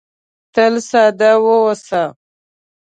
[0.53, 2.03] تل ساده واوسه.